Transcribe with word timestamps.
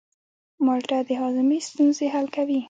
مالټه 0.65 0.99
د 1.07 1.09
هاضمې 1.21 1.57
ستونزې 1.67 2.05
حل 2.13 2.27
کوي. 2.35 2.59